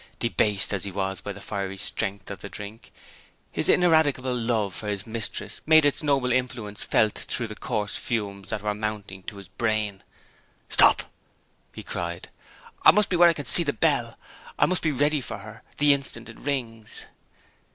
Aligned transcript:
Debased 0.17 0.73
as 0.73 0.83
he 0.83 0.89
was 0.91 1.21
by 1.21 1.31
the 1.31 1.39
fiery 1.39 1.77
strength 1.77 2.31
of 2.31 2.39
the 2.39 2.49
drink, 2.49 2.91
his 3.51 3.69
ineradicable 3.69 4.35
love 4.35 4.73
for 4.73 4.87
his 4.87 5.05
mistress 5.05 5.61
made 5.67 5.85
its 5.85 6.01
noble 6.01 6.31
influence 6.31 6.83
felt 6.83 7.13
through 7.13 7.45
the 7.45 7.53
coarse 7.53 7.97
fumes 7.97 8.49
that 8.49 8.63
were 8.63 8.73
mounting 8.73 9.21
to 9.21 9.37
his 9.37 9.47
brain. 9.47 10.01
"Stop!" 10.69 11.03
he 11.71 11.83
cried. 11.83 12.31
"I 12.81 12.89
must 12.89 13.09
be 13.09 13.15
where 13.15 13.29
I 13.29 13.33
can 13.33 13.45
see 13.45 13.61
the 13.61 13.73
bell 13.73 14.17
I 14.57 14.65
must 14.65 14.81
be 14.81 14.89
ready 14.91 15.21
for 15.21 15.37
her, 15.37 15.61
the 15.77 15.93
instant 15.93 16.29
it 16.29 16.39
rings." 16.39 17.05